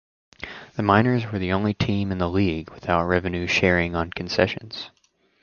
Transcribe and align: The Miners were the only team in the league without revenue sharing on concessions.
The 0.77 0.81
Miners 0.81 1.31
were 1.31 1.37
the 1.37 1.51
only 1.51 1.75
team 1.75 2.11
in 2.11 2.17
the 2.17 2.27
league 2.27 2.71
without 2.71 3.05
revenue 3.05 3.45
sharing 3.45 3.93
on 3.95 4.09
concessions. 4.09 4.89